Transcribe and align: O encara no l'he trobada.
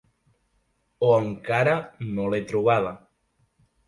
O 1.07 1.09
encara 1.17 1.75
no 2.13 2.25
l'he 2.31 2.39
trobada. 2.53 2.95